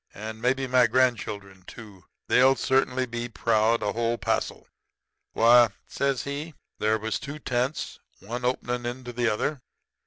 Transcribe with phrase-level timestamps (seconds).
[0.15, 2.05] And maybe my grandchildren, too.
[2.27, 4.65] They'll certainly be proud a whole passel.
[5.33, 9.61] Why,' says he, 'there was two tents, one openin' into the other.